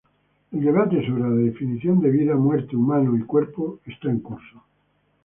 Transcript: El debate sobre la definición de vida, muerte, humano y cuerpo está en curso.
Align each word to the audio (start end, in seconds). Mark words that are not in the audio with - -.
El 0.51 0.61
debate 0.63 1.05
sobre 1.05 1.21
la 1.21 1.29
definición 1.35 1.99
de 1.99 2.09
vida, 2.09 2.35
muerte, 2.35 2.75
humano 2.75 3.15
y 3.15 3.21
cuerpo 3.23 3.79
está 3.85 4.09
en 4.09 4.19
curso. 4.21 4.63